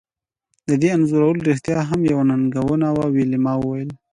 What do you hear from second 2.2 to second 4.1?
ننګونه وه ویلما وویل